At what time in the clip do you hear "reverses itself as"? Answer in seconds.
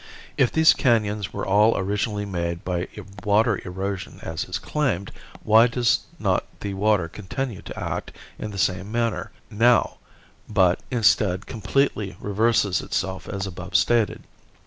12.19-13.45